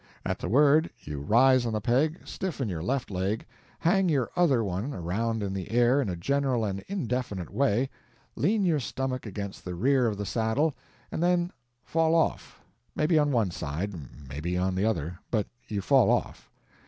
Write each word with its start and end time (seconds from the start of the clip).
At 0.25 0.39
the 0.39 0.49
word, 0.49 0.89
you 1.01 1.19
rise 1.21 1.63
on 1.63 1.73
the 1.73 1.79
peg, 1.79 2.21
stiffen 2.25 2.67
your 2.67 2.81
left 2.81 3.11
leg, 3.11 3.45
hang 3.77 4.09
your 4.09 4.31
other 4.35 4.63
one 4.63 4.95
around 4.95 5.43
in 5.43 5.53
the 5.53 5.69
air 5.69 6.01
in 6.01 6.09
a 6.09 6.15
general 6.15 6.65
in 6.65 6.83
indefinite 6.87 7.51
way, 7.51 7.87
lean 8.35 8.65
your 8.65 8.79
stomach 8.79 9.27
against 9.27 9.63
the 9.63 9.75
rear 9.75 10.07
of 10.07 10.17
the 10.17 10.25
saddle, 10.25 10.73
and 11.11 11.21
then 11.21 11.51
fall 11.83 12.15
off, 12.15 12.59
maybe 12.95 13.19
on 13.19 13.31
one 13.31 13.51
side, 13.51 13.93
maybe 14.27 14.57
on 14.57 14.73
the 14.73 14.85
other; 14.85 15.19
but 15.29 15.45
you 15.67 15.81
fall 15.81 16.09
off. 16.09 16.49